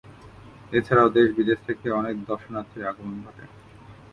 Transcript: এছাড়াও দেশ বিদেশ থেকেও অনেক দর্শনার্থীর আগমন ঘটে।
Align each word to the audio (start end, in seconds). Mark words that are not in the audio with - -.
এছাড়াও 0.71 1.09
দেশ 1.09 1.27
বিদেশ 1.37 1.59
থেকেও 1.67 1.93
অনেক 1.95 2.15
দর্শনার্থীর 2.25 2.83
আগমন 2.85 3.17
ঘটে। 3.25 3.43